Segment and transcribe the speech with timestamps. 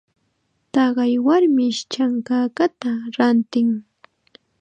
[0.73, 3.69] Taqay warmish chankakata rantin.